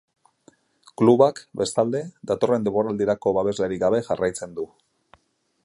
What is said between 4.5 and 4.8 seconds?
du.